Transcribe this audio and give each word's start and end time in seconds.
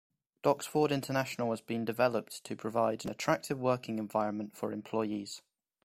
Doxford 0.43 0.89
International 0.91 1.51
has 1.51 1.61
been 1.61 1.85
developed 1.85 2.43
to 2.45 2.55
provide 2.55 3.05
an 3.05 3.11
attractive 3.11 3.59
working 3.59 3.99
environment 3.99 4.57
for 4.57 4.71
employees. 4.71 5.43